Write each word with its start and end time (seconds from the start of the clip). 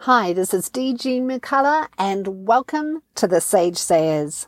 Hi, 0.00 0.32
this 0.32 0.54
is 0.54 0.70
DG 0.70 1.20
McCullough 1.22 1.88
and 1.98 2.46
welcome 2.46 3.02
to 3.16 3.26
the 3.26 3.40
Sage 3.40 3.76
Sayers. 3.78 4.46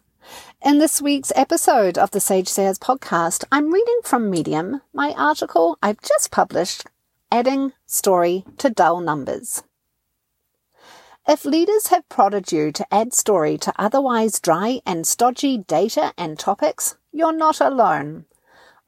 In 0.65 0.79
this 0.79 1.03
week's 1.03 1.33
episode 1.35 1.99
of 1.99 2.13
the 2.13 2.21
Sage 2.21 2.47
Sayers 2.47 2.79
podcast, 2.79 3.43
I'm 3.51 3.73
reading 3.73 3.99
from 4.05 4.31
Medium, 4.31 4.83
my 4.93 5.15
article 5.19 5.77
I've 5.83 6.01
just 6.01 6.31
published, 6.31 6.85
Adding 7.33 7.73
Story 7.87 8.45
to 8.59 8.71
Dull 8.71 9.01
Numbers. 9.01 9.65
If 11.27 11.45
leaders 11.45 11.89
have 11.89 12.09
prodded 12.09 12.53
you 12.53 12.71
to 12.71 12.95
add 12.95 13.13
story 13.13 13.59
to 13.59 13.73
otherwise 13.77 14.39
dry 14.39 14.81
and 14.87 15.05
stodgy 15.05 15.59
data 15.59 16.13
and 16.17 16.39
topics, 16.39 16.97
you're 17.11 17.33
not 17.33 17.61
alone. 17.61 18.27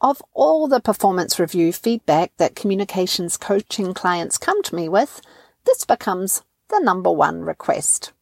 Of 0.00 0.22
all 0.34 0.68
the 0.68 0.80
performance 0.80 1.40
review 1.40 1.72
feedback 1.72 2.30
that 2.36 2.54
communications 2.54 3.36
coaching 3.36 3.92
clients 3.92 4.38
come 4.38 4.62
to 4.62 4.76
me 4.76 4.88
with, 4.88 5.20
this 5.64 5.84
becomes 5.84 6.42
number 6.82 7.10
one 7.10 7.42
request. 7.42 8.12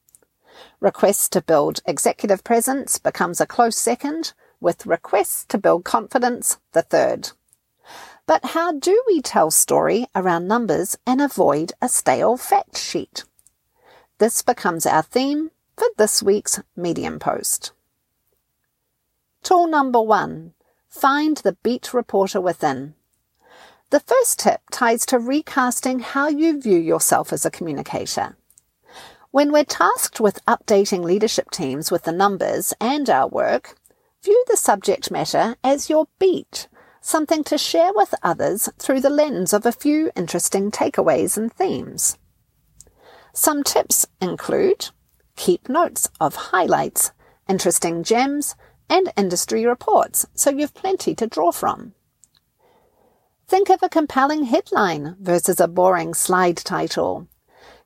Requests 0.80 1.28
to 1.30 1.42
build 1.42 1.80
executive 1.86 2.44
presence 2.44 2.98
becomes 2.98 3.40
a 3.40 3.46
close 3.46 3.76
second, 3.76 4.32
with 4.60 4.86
requests 4.86 5.44
to 5.46 5.58
build 5.58 5.84
confidence 5.84 6.58
the 6.72 6.82
third. 6.82 7.30
But 8.26 8.46
how 8.46 8.72
do 8.72 9.02
we 9.06 9.22
tell 9.22 9.50
story 9.50 10.06
around 10.14 10.48
numbers 10.48 10.96
and 11.06 11.20
avoid 11.20 11.72
a 11.80 11.88
stale 11.88 12.36
fact 12.36 12.76
sheet? 12.76 13.24
This 14.18 14.42
becomes 14.42 14.84
our 14.84 15.02
theme 15.02 15.50
for 15.76 15.88
this 15.96 16.22
week's 16.22 16.60
Medium 16.76 17.18
post. 17.18 17.72
Tool 19.42 19.66
number 19.66 20.00
one 20.00 20.54
Find 20.88 21.36
the 21.38 21.56
beat 21.62 21.92
reporter 21.92 22.40
within. 22.40 22.94
The 23.90 24.00
first 24.00 24.40
tip 24.40 24.60
ties 24.70 25.06
to 25.06 25.18
recasting 25.18 26.00
how 26.00 26.28
you 26.28 26.60
view 26.60 26.78
yourself 26.78 27.32
as 27.32 27.44
a 27.46 27.50
communicator. 27.50 28.36
When 29.30 29.52
we're 29.52 29.64
tasked 29.64 30.20
with 30.20 30.44
updating 30.46 31.04
leadership 31.04 31.50
teams 31.50 31.90
with 31.90 32.04
the 32.04 32.12
numbers 32.12 32.72
and 32.80 33.10
our 33.10 33.28
work, 33.28 33.76
view 34.24 34.42
the 34.48 34.56
subject 34.56 35.10
matter 35.10 35.56
as 35.62 35.90
your 35.90 36.08
beat, 36.18 36.66
something 37.02 37.44
to 37.44 37.58
share 37.58 37.92
with 37.94 38.14
others 38.22 38.70
through 38.78 39.00
the 39.02 39.10
lens 39.10 39.52
of 39.52 39.66
a 39.66 39.72
few 39.72 40.10
interesting 40.16 40.70
takeaways 40.70 41.36
and 41.36 41.52
themes. 41.52 42.16
Some 43.34 43.62
tips 43.64 44.06
include 44.20 44.88
keep 45.36 45.68
notes 45.68 46.08
of 46.18 46.34
highlights, 46.34 47.12
interesting 47.46 48.02
gems, 48.02 48.56
and 48.88 49.12
industry 49.14 49.66
reports, 49.66 50.26
so 50.34 50.48
you've 50.48 50.74
plenty 50.74 51.14
to 51.14 51.26
draw 51.26 51.52
from. 51.52 51.92
Think 53.46 53.68
of 53.68 53.82
a 53.82 53.90
compelling 53.90 54.44
headline 54.44 55.16
versus 55.20 55.60
a 55.60 55.68
boring 55.68 56.14
slide 56.14 56.56
title. 56.56 57.28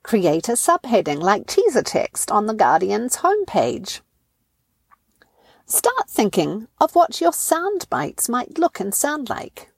Create 0.03 0.49
a 0.49 0.53
subheading 0.53 1.21
like 1.21 1.47
teaser 1.47 1.81
text 1.81 2.29
on 2.29 2.45
the 2.45 2.53
Guardian's 2.53 3.17
homepage. 3.17 4.01
Start 5.65 6.09
thinking 6.09 6.67
of 6.79 6.93
what 6.93 7.21
your 7.21 7.31
sound 7.31 7.87
bites 7.89 8.27
might 8.27 8.59
look 8.59 8.81
and 8.81 8.93
sound 8.93 9.29
like. 9.29 9.71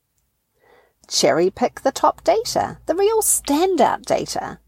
Cherry 1.08 1.52
pick 1.52 1.82
the 1.82 1.92
top 1.92 2.24
data, 2.24 2.80
the 2.88 2.96
real 2.96 3.22
standout 3.22 4.02
data, 4.02 4.60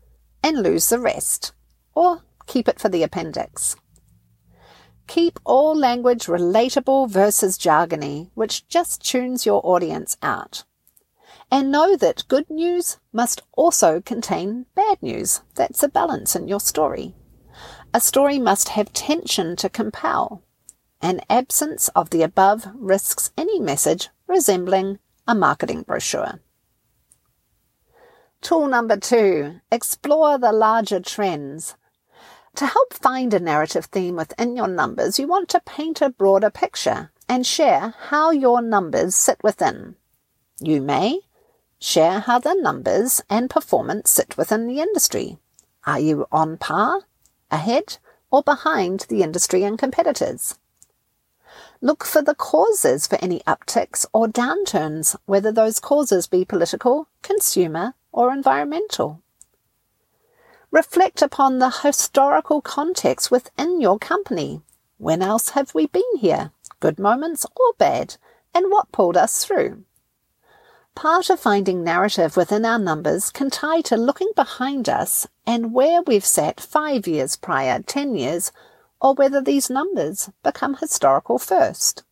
and 0.44 0.62
lose 0.62 0.90
the 0.90 1.00
rest, 1.00 1.54
or 1.96 2.22
keep 2.46 2.68
it 2.68 2.80
for 2.80 2.90
the 2.90 3.02
appendix. 3.02 3.76
Keep 5.08 5.40
all 5.44 5.76
language 5.76 6.28
relatable 6.28 7.10
versus 7.10 7.58
jargony, 7.58 8.30
which 8.36 8.68
just 8.68 9.04
tunes 9.04 9.46
your 9.46 9.62
audience 9.66 10.18
out. 10.22 10.66
And 11.50 11.72
know 11.72 11.96
that 11.96 12.28
good 12.28 12.50
news 12.50 12.98
must 13.14 13.42
also 13.54 14.02
contain 14.02 14.66
bad 14.76 15.02
news. 15.02 15.42
That's 15.56 15.82
a 15.82 15.88
balance 15.88 16.36
in 16.36 16.48
your 16.48 16.60
story. 16.60 17.16
A 17.94 18.02
story 18.02 18.38
must 18.38 18.70
have 18.70 18.92
tension 18.92 19.56
to 19.58 19.70
compel. 19.70 20.44
An 21.02 21.22
absence 21.30 21.88
of 21.90 22.10
the 22.10 22.22
above 22.22 22.68
risks 22.76 23.32
any 23.38 23.60
message 23.60 24.10
resembling 24.28 25.00
a 25.28 25.34
marketing 25.34 25.84
brochure. 25.84 26.40
Tool 28.42 28.68
number 28.68 28.98
two, 28.98 29.62
explore 29.72 30.38
the 30.38 30.52
larger 30.52 31.00
trends. 31.00 31.76
To 32.56 32.66
help 32.66 32.94
find 32.94 33.34
a 33.34 33.40
narrative 33.40 33.86
theme 33.86 34.16
within 34.16 34.56
your 34.56 34.68
numbers, 34.68 35.20
you 35.20 35.28
want 35.28 35.50
to 35.50 35.62
paint 35.62 36.02
a 36.02 36.10
broader 36.10 36.50
picture 36.50 37.12
and 37.30 37.46
share 37.46 37.94
how 38.10 38.32
your 38.32 38.62
numbers 38.62 39.16
sit 39.16 39.38
within. 39.44 39.96
You 40.60 40.82
may 40.82 41.22
share 41.80 42.20
how 42.22 42.40
the 42.40 42.54
numbers 42.54 43.22
and 43.30 43.50
performance 43.50 44.10
sit 44.10 44.38
within 44.38 44.68
the 44.68 44.80
industry. 44.80 45.38
Are 45.86 46.00
you 46.00 46.28
on 46.32 46.58
par, 46.58 47.02
ahead, 47.52 47.98
or 48.32 48.44
behind 48.44 49.06
the 49.10 49.24
industry 49.24 49.64
and 49.64 49.78
competitors? 49.78 50.58
Look 51.80 52.04
for 52.04 52.22
the 52.22 52.36
causes 52.36 53.06
for 53.06 53.18
any 53.22 53.42
upticks 53.42 54.06
or 54.12 54.28
downturns, 54.28 55.16
whether 55.26 55.52
those 55.52 55.80
causes 55.80 56.28
be 56.28 56.44
political, 56.44 57.08
consumer, 57.22 57.94
or 58.12 58.34
environmental. 58.34 59.22
Reflect 60.72 61.22
upon 61.22 61.60
the 61.60 61.70
historical 61.70 62.62
context 62.62 63.32
within 63.32 63.80
your 63.80 63.98
company. 64.00 64.62
When 64.98 65.22
else 65.22 65.50
have 65.50 65.74
we 65.74 65.88
been 65.88 66.18
here? 66.20 66.52
Good 66.80 67.00
moments 67.00 67.46
or 67.56 67.74
bad? 67.78 68.16
And 68.54 68.72
what 68.72 68.92
pulled 68.92 69.16
us 69.16 69.46
through? 69.46 69.84
Part 70.98 71.30
of 71.30 71.40
finding 71.40 71.84
narrative 71.84 72.36
within 72.36 72.66
our 72.66 72.80
numbers 72.80 73.30
can 73.30 73.52
tie 73.52 73.82
to 73.82 73.96
looking 73.96 74.32
behind 74.36 74.90
us 74.90 75.28
and 75.46 75.72
where 75.72 76.02
we've 76.02 76.26
sat 76.26 76.60
five 76.60 77.06
years 77.06 77.36
prior, 77.36 77.84
ten 77.84 78.16
years, 78.16 78.52
or 79.00 79.14
whether 79.14 79.40
these 79.40 79.70
numbers 79.70 80.32
become 80.42 80.78
historical 80.78 81.38
first. 81.38 82.04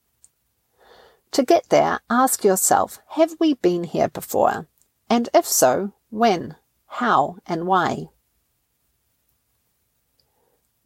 To 1.31 1.41
get 1.41 1.69
there, 1.69 1.99
ask 2.11 2.43
yourself, 2.43 2.99
have 3.13 3.35
we 3.39 3.55
been 3.55 3.85
here 3.85 4.07
before? 4.07 4.67
And 5.09 5.29
if 5.33 5.47
so, 5.47 5.93
when, 6.11 6.55
how, 6.85 7.37
and 7.47 7.65
why? 7.65 8.09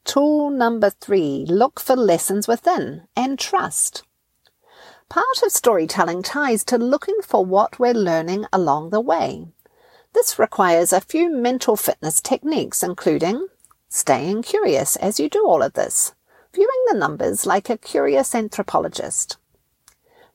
Tool 0.05 0.51
number 0.51 0.89
three, 0.89 1.45
look 1.49 1.81
for 1.81 1.97
lessons 1.97 2.47
within 2.47 3.09
and 3.17 3.37
trust. 3.37 4.03
Part 5.09 5.41
of 5.43 5.51
storytelling 5.51 6.21
ties 6.21 6.63
to 6.65 6.77
looking 6.77 7.17
for 7.23 7.43
what 7.43 7.79
we're 7.79 7.95
learning 7.95 8.45
along 8.53 8.91
the 8.91 9.01
way. 9.01 9.47
This 10.13 10.37
requires 10.37 10.93
a 10.93 11.01
few 11.01 11.31
mental 11.31 11.75
fitness 11.75 12.21
techniques, 12.21 12.83
including 12.83 13.47
staying 13.87 14.43
curious 14.43 14.95
as 14.97 15.19
you 15.19 15.27
do 15.27 15.47
all 15.47 15.63
of 15.63 15.73
this, 15.73 16.13
viewing 16.53 16.83
the 16.87 16.93
numbers 16.93 17.47
like 17.47 17.71
a 17.71 17.77
curious 17.77 18.35
anthropologist, 18.35 19.37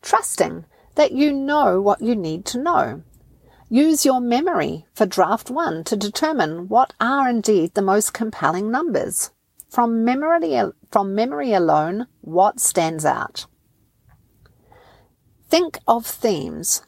trusting 0.03 0.65
that 0.97 1.13
you 1.13 1.33
know 1.33 1.81
what 1.81 2.03
you 2.03 2.17
need 2.17 2.45
to 2.47 2.59
know. 2.59 3.05
Use 3.69 4.05
your 4.05 4.21
memory 4.21 4.87
for 4.93 5.07
draft 5.07 5.51
one 5.51 5.85
to 5.85 5.97
determine 5.97 6.67
what 6.67 6.95
are 7.01 7.29
indeed 7.29 7.75
the 7.75 7.83
most 7.83 8.13
compelling 8.13 8.73
numbers. 8.73 9.31
From 9.69 10.05
memory, 10.05 10.61
from 10.91 11.15
memory 11.15 11.53
alone, 11.53 12.09
what 12.23 12.59
stands 12.59 13.05
out? 13.05 13.47
Think 15.55 15.79
of 15.87 16.05
themes. 16.05 16.83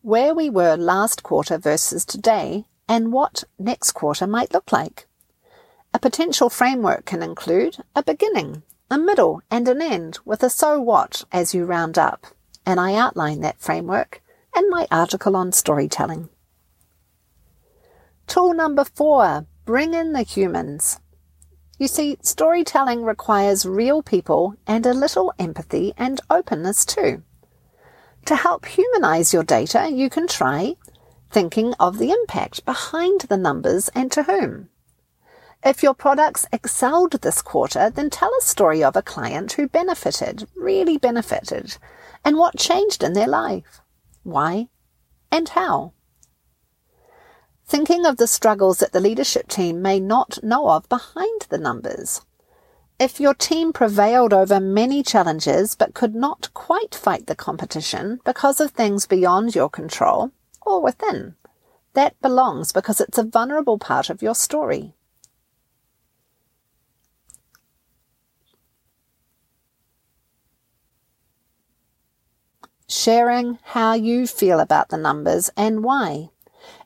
Where 0.00 0.34
we 0.34 0.50
were 0.50 0.74
last 0.76 1.22
quarter 1.22 1.56
versus 1.56 2.04
today, 2.04 2.64
and 2.88 3.12
what 3.12 3.44
next 3.60 3.92
quarter 3.92 4.26
might 4.26 4.52
look 4.52 4.72
like. 4.72 5.06
A 5.94 6.00
potential 6.00 6.50
framework 6.50 7.04
can 7.04 7.22
include 7.22 7.76
a 7.94 8.02
beginning, 8.02 8.64
a 8.90 8.98
middle, 8.98 9.40
and 9.52 9.68
an 9.68 9.80
end 9.80 10.18
with 10.24 10.42
a 10.42 10.50
so 10.50 10.80
what 10.80 11.22
as 11.30 11.54
you 11.54 11.64
round 11.64 11.96
up. 11.96 12.26
And 12.66 12.80
I 12.80 12.96
outline 12.96 13.40
that 13.42 13.60
framework 13.60 14.20
in 14.56 14.68
my 14.68 14.88
article 14.90 15.36
on 15.36 15.52
storytelling. 15.52 16.28
Tool 18.26 18.52
number 18.52 18.82
four, 18.82 19.46
bring 19.64 19.94
in 19.94 20.12
the 20.12 20.22
humans. 20.22 20.98
You 21.78 21.86
see, 21.86 22.18
storytelling 22.20 23.04
requires 23.04 23.64
real 23.64 24.02
people 24.02 24.56
and 24.66 24.86
a 24.86 24.92
little 24.92 25.32
empathy 25.38 25.94
and 25.96 26.20
openness 26.28 26.84
too. 26.84 27.22
To 28.26 28.36
help 28.36 28.66
humanize 28.66 29.32
your 29.32 29.42
data, 29.42 29.90
you 29.90 30.08
can 30.08 30.26
try 30.26 30.76
thinking 31.30 31.74
of 31.80 31.98
the 31.98 32.10
impact 32.10 32.64
behind 32.64 33.22
the 33.22 33.36
numbers 33.36 33.88
and 33.94 34.12
to 34.12 34.24
whom. 34.24 34.68
If 35.64 35.82
your 35.82 35.94
products 35.94 36.46
excelled 36.52 37.12
this 37.12 37.40
quarter, 37.40 37.90
then 37.90 38.10
tell 38.10 38.30
a 38.38 38.42
story 38.42 38.82
of 38.82 38.96
a 38.96 39.02
client 39.02 39.52
who 39.52 39.68
benefited, 39.68 40.46
really 40.54 40.98
benefited, 40.98 41.78
and 42.24 42.36
what 42.36 42.56
changed 42.58 43.02
in 43.02 43.12
their 43.12 43.28
life, 43.28 43.80
why, 44.22 44.68
and 45.30 45.48
how 45.48 45.92
thinking 47.64 48.04
of 48.04 48.18
the 48.18 48.26
struggles 48.26 48.78
that 48.78 48.92
the 48.92 49.00
leadership 49.00 49.48
team 49.48 49.80
may 49.80 49.98
not 49.98 50.42
know 50.42 50.68
of 50.68 50.86
behind 50.90 51.46
the 51.48 51.56
numbers. 51.56 52.20
If 53.02 53.18
your 53.18 53.34
team 53.34 53.72
prevailed 53.72 54.32
over 54.32 54.60
many 54.60 55.02
challenges 55.02 55.74
but 55.74 55.92
could 55.92 56.14
not 56.14 56.54
quite 56.54 56.94
fight 56.94 57.26
the 57.26 57.34
competition 57.34 58.20
because 58.24 58.60
of 58.60 58.70
things 58.70 59.06
beyond 59.08 59.56
your 59.56 59.68
control 59.68 60.30
or 60.60 60.80
within, 60.80 61.34
that 61.94 62.14
belongs 62.20 62.70
because 62.70 63.00
it's 63.00 63.18
a 63.18 63.24
vulnerable 63.24 63.76
part 63.76 64.08
of 64.08 64.22
your 64.22 64.36
story. 64.36 64.94
Sharing 72.88 73.58
how 73.64 73.94
you 73.94 74.28
feel 74.28 74.60
about 74.60 74.90
the 74.90 74.96
numbers 74.96 75.50
and 75.56 75.82
why. 75.82 76.28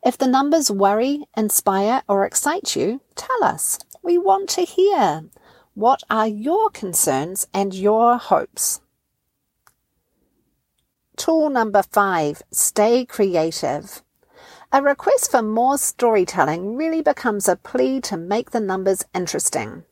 If 0.02 0.16
the 0.16 0.26
numbers 0.26 0.70
worry, 0.70 1.26
inspire, 1.36 2.00
or 2.08 2.24
excite 2.24 2.74
you, 2.74 3.02
tell 3.16 3.44
us. 3.44 3.78
We 4.02 4.16
want 4.16 4.48
to 4.50 4.62
hear. 4.62 5.24
What 5.76 6.02
are 6.08 6.26
your 6.26 6.70
concerns 6.70 7.48
and 7.52 7.74
your 7.74 8.16
hopes? 8.16 8.80
Tool 11.18 11.50
number 11.50 11.82
five, 11.82 12.40
stay 12.50 13.04
creative. 13.04 14.02
A 14.72 14.80
request 14.80 15.30
for 15.30 15.42
more 15.42 15.76
storytelling 15.76 16.76
really 16.76 17.02
becomes 17.02 17.46
a 17.46 17.56
plea 17.56 18.00
to 18.08 18.16
make 18.16 18.52
the 18.52 18.60
numbers 18.60 19.04
interesting. 19.14 19.84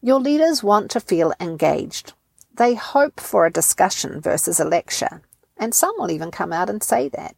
Your 0.00 0.18
leaders 0.18 0.62
want 0.62 0.90
to 0.92 0.98
feel 0.98 1.34
engaged. 1.38 2.14
They 2.54 2.74
hope 2.74 3.20
for 3.20 3.44
a 3.44 3.52
discussion 3.52 4.22
versus 4.22 4.58
a 4.58 4.64
lecture, 4.64 5.20
and 5.58 5.74
some 5.74 5.92
will 5.98 6.10
even 6.10 6.30
come 6.30 6.54
out 6.54 6.70
and 6.70 6.82
say 6.82 7.10
that. 7.10 7.36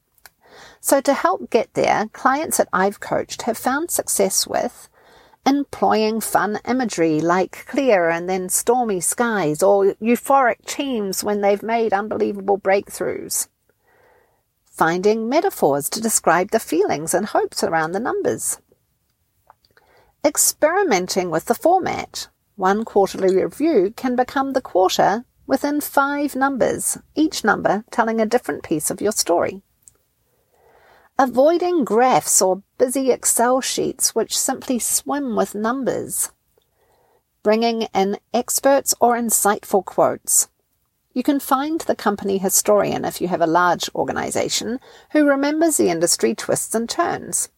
So 0.81 1.01
to 1.01 1.13
help 1.13 1.51
get 1.51 1.75
there, 1.75 2.07
clients 2.13 2.59
that 2.59 2.69
I've 2.73 3.01
coached 3.01 3.43
have 3.43 3.59
found 3.59 3.91
success 3.91 4.47
with 4.47 4.89
employing 5.47 6.21
fun 6.21 6.59
imagery 6.67 7.21
like 7.21 7.65
clear 7.67 8.09
and 8.09 8.29
then 8.29 8.49
stormy 8.49 9.01
skies 9.01 9.63
or 9.63 9.95
euphoric 9.95 10.65
teams 10.67 11.25
when 11.25 11.41
they've 11.41 11.63
made 11.63 11.93
unbelievable 11.93 12.59
breakthroughs. 12.59 13.49
Finding 14.65 15.29
metaphors 15.29 15.89
to 15.91 16.01
describe 16.01 16.51
the 16.51 16.61
feelings 16.61 17.15
and 17.15 17.27
hopes 17.27 17.63
around 17.63 17.93
the 17.93 18.01
numbers. 18.01 18.59
Experimenting 20.25 21.31
with 21.31 21.47
the 21.47 21.55
format. 21.55 22.29
One 22.57 22.85
quarterly 22.85 23.35
review 23.35 23.93
can 23.97 24.17
become 24.17 24.53
the 24.53 24.61
quarter 24.61 25.25
within 25.47 25.81
five 25.81 26.37
numbers, 26.37 26.99
each 27.15 27.43
number 27.43 27.85
telling 27.91 28.21
a 28.21 28.27
different 28.27 28.63
piece 28.63 28.91
of 28.91 29.01
your 29.01 29.13
story. 29.13 29.63
Avoiding 31.23 31.85
graphs 31.85 32.41
or 32.41 32.63
busy 32.79 33.11
Excel 33.11 33.61
sheets 33.61 34.15
which 34.15 34.39
simply 34.39 34.79
swim 34.79 35.37
with 35.37 35.55
numbers. 35.55 36.33
Bringing 37.43 37.83
in 37.95 38.17
experts 38.33 38.95
or 39.03 39.19
insightful 39.19 39.85
quotes. 39.85 40.49
You 41.13 41.23
can 41.23 41.39
find 41.39 41.83
the 41.83 41.95
company 41.95 42.39
historian 42.39 43.05
if 43.05 43.21
you 43.21 43.29
have 43.29 43.43
a 43.43 43.47
large 43.47 43.91
organization 43.95 44.81
who 45.13 45.29
remembers 45.29 45.77
the 45.77 45.91
industry 45.91 46.35
twists 46.35 46.75
and 46.75 46.89
turns. 46.89 47.51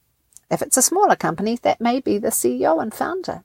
If 0.50 0.60
it's 0.60 0.76
a 0.76 0.82
smaller 0.82 1.14
company, 1.14 1.56
that 1.62 1.80
may 1.80 2.00
be 2.00 2.18
the 2.18 2.30
CEO 2.30 2.82
and 2.82 2.92
founder. 2.92 3.44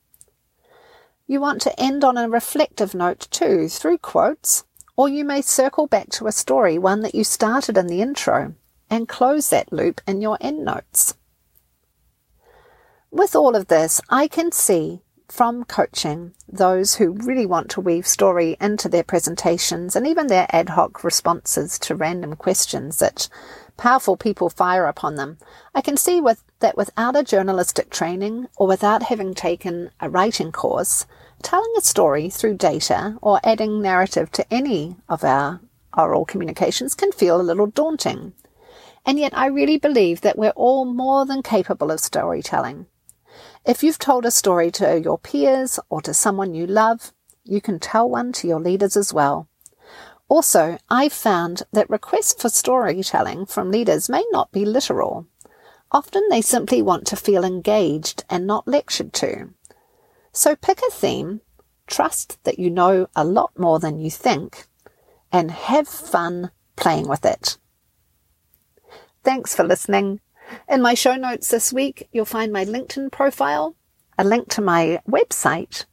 You 1.28 1.40
want 1.40 1.62
to 1.62 1.80
end 1.80 2.04
on 2.04 2.18
a 2.18 2.28
reflective 2.28 2.96
note 2.96 3.28
too, 3.30 3.69
through 3.69 4.00
quotes, 4.00 4.66
or 4.96 5.10
you 5.10 5.24
may 5.24 5.44
circle 5.44 5.86
back 5.86 6.10
to 6.14 6.25
a 6.25 6.31
story, 6.31 6.80
one 6.80 7.02
that 7.02 7.14
you 7.14 7.24
started 7.24 7.78
in 7.78 7.86
the 7.86 8.02
intro, 8.02 8.56
and 8.89 9.07
close 9.07 9.50
that 9.50 9.72
loop 9.72 10.01
in 10.07 10.22
your 10.22 10.38
endnotes. 10.42 11.16
With 13.12 13.36
all 13.36 13.56
of 13.56 13.68
this, 13.68 14.01
I 14.10 14.28
can 14.28 14.51
see 14.51 15.01
from 15.30 15.66
coaching 15.66 16.34
those 16.48 16.95
who 16.95 17.12
really 17.12 17.45
want 17.45 17.69
to 17.69 17.81
weave 17.81 18.07
story 18.07 18.56
into 18.62 18.88
their 18.88 19.04
presentations 19.04 19.95
and 19.95 20.07
even 20.07 20.28
their 20.28 20.48
ad 20.50 20.69
hoc 20.69 21.04
responses 21.04 21.78
to 21.80 21.95
random 21.95 22.36
questions 22.36 23.00
that 23.00 23.28
powerful 23.75 24.18
people 24.18 24.50
fire 24.50 24.86
upon 24.86 25.16
them. 25.16 25.38
I 25.75 25.81
can 25.81 25.98
see 25.98 26.22
with, 26.22 26.44
that 26.60 26.78
without 26.78 27.16
a 27.16 27.24
journalistic 27.24 27.90
training 27.90 28.48
or 28.56 28.68
without 28.68 29.04
having 29.04 29.33
taken 29.33 29.92
a 30.00 30.10
writing 30.10 30.51
course, 30.51 31.06
telling 31.42 31.74
a 31.78 31.81
story 31.81 32.30
through 32.30 32.56
data 32.56 33.18
or 33.22 33.40
adding 33.44 33.81
narrative 33.81 34.31
to 34.33 34.54
any 34.54 34.95
of 35.07 35.24
our 35.24 35.62
oral 35.95 36.25
communications 36.25 36.95
can 36.95 37.12
feel 37.12 37.40
a 37.40 37.44
little 37.44 37.68
daunting. 37.68 38.33
And 39.07 39.18
yet 39.18 39.36
I 39.36 39.45
really 39.45 39.77
believe 39.77 40.19
that 40.21 40.38
we're 40.38 40.50
all 40.50 40.83
more 40.83 41.25
than 41.25 41.42
capable 41.42 41.92
of 41.92 42.01
storytelling. 42.01 42.88
If 43.65 43.81
you've 43.81 43.98
told 43.98 44.25
a 44.25 44.31
story 44.31 44.69
to 44.71 45.00
your 45.00 45.18
peers 45.18 45.80
or 45.89 46.01
to 46.01 46.13
someone 46.13 46.54
you 46.54 46.68
love, 46.68 47.13
you 47.45 47.62
can 47.62 47.80
tell 47.80 48.09
one 48.09 48.33
to 48.33 48.48
your 48.50 48.59
leaders 48.59 48.98
as 48.98 49.13
well. 49.13 49.48
Also, 50.27 50.77
I've 50.89 51.13
found 51.13 51.63
that 51.71 51.89
requests 51.89 52.42
for 52.42 52.50
storytelling 52.50 53.45
from 53.45 53.71
leaders 53.71 54.09
may 54.09 54.25
not 54.31 54.51
be 54.51 54.65
literal. 54.65 55.25
Often 55.89 56.24
they 56.30 56.42
simply 56.42 56.81
want 56.81 57.07
to 57.07 57.15
feel 57.15 57.45
engaged 57.45 58.25
and 58.30 58.45
not 58.45 58.68
lectured 58.68 59.13
to. 59.13 59.54
So 60.33 60.57
pick 60.57 60.81
a 60.81 60.92
theme, 60.92 61.39
trust 61.88 62.44
that 62.44 62.59
you 62.59 62.69
know 62.69 63.07
a 63.15 63.24
lot 63.24 63.57
more 63.57 63.80
than 63.80 64.00
you 64.00 64.12
think, 64.12 64.68
and 65.31 65.50
have 65.50 65.88
fun 65.88 66.51
playing 66.75 67.07
with 67.07 67.24
it. 67.25 67.57
Thanks 69.28 69.54
for 69.54 69.66
listening. 69.66 70.22
In 70.70 70.82
my 70.82 70.94
show 70.94 71.18
notes 71.18 71.50
this 71.50 71.74
week, 71.74 72.08
you'll 72.14 72.24
find 72.24 72.50
my 72.50 72.64
LinkedIn 72.64 73.12
profile, 73.12 73.76
a 74.18 74.24
link 74.24 74.48
to 74.52 74.62
my 74.62 75.02
website, 75.06 75.84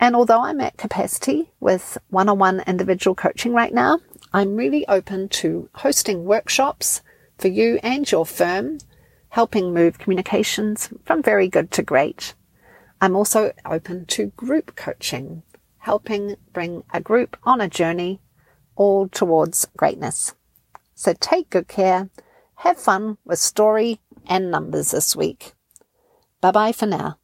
and 0.00 0.16
although 0.16 0.42
I'm 0.42 0.60
at 0.60 0.78
capacity 0.78 1.52
with 1.60 1.96
one 2.08 2.28
on 2.28 2.40
one 2.40 2.60
individual 2.66 3.14
coaching 3.14 3.52
right 3.52 3.72
now, 3.72 4.00
I'm 4.32 4.56
really 4.56 4.84
open 4.88 5.28
to 5.28 5.70
hosting 5.76 6.24
workshops 6.24 7.02
for 7.38 7.46
you 7.46 7.78
and 7.84 8.10
your 8.10 8.26
firm, 8.26 8.78
helping 9.28 9.72
move 9.72 10.00
communications 10.00 10.88
from 11.04 11.22
very 11.22 11.46
good 11.46 11.70
to 11.70 11.84
great. 11.84 12.34
I'm 13.00 13.14
also 13.14 13.52
open 13.64 14.06
to 14.06 14.32
group 14.34 14.74
coaching, 14.74 15.44
helping 15.78 16.34
bring 16.52 16.82
a 16.92 17.00
group 17.00 17.36
on 17.44 17.60
a 17.60 17.68
journey 17.68 18.20
all 18.74 19.08
towards 19.08 19.68
greatness. 19.76 20.34
So 20.96 21.14
take 21.20 21.48
good 21.48 21.68
care 21.68 22.10
have 22.62 22.78
fun 22.78 23.18
with 23.24 23.38
story 23.38 24.00
and 24.26 24.50
numbers 24.50 24.92
this 24.92 25.16
week. 25.16 25.52
Bye 26.40 26.52
bye 26.52 26.72
for 26.72 26.86
now. 26.86 27.18